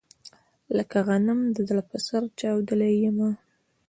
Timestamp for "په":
1.89-1.97